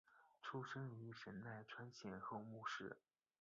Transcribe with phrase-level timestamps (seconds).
[0.41, 2.97] 出身于神奈川县厚木市。